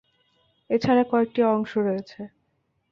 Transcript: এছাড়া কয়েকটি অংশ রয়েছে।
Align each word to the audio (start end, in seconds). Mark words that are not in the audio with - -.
এছাড়া 0.69 1.03
কয়েকটি 1.03 1.41
অংশ 1.45 1.71
রয়েছে। 1.79 2.19